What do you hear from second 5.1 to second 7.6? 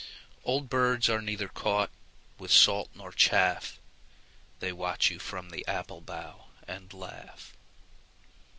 you from the apple bough and laugh.